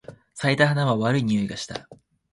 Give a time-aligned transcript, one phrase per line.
[0.33, 1.87] 咲いた花は悪い匂いがした。